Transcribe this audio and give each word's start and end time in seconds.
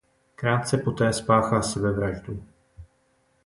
Krátce 0.35 0.77
poté 0.77 1.13
spáchá 1.13 1.61
sebevraždu. 1.61 2.43